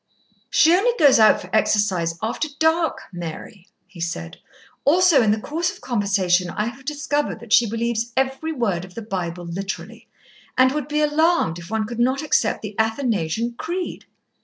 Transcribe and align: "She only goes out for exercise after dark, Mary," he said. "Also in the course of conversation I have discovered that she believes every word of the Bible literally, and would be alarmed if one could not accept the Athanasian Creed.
"She 0.49 0.73
only 0.73 0.93
goes 0.97 1.19
out 1.19 1.39
for 1.39 1.55
exercise 1.55 2.17
after 2.23 2.47
dark, 2.57 3.01
Mary," 3.13 3.67
he 3.85 3.99
said. 3.99 4.37
"Also 4.83 5.21
in 5.21 5.29
the 5.29 5.39
course 5.39 5.69
of 5.71 5.79
conversation 5.81 6.49
I 6.49 6.65
have 6.69 6.85
discovered 6.85 7.39
that 7.39 7.53
she 7.53 7.69
believes 7.69 8.11
every 8.17 8.51
word 8.51 8.83
of 8.83 8.95
the 8.95 9.03
Bible 9.03 9.45
literally, 9.45 10.07
and 10.57 10.71
would 10.71 10.87
be 10.87 11.01
alarmed 11.01 11.59
if 11.59 11.69
one 11.69 11.85
could 11.85 11.99
not 11.99 12.23
accept 12.23 12.63
the 12.63 12.73
Athanasian 12.79 13.53
Creed. 13.59 14.05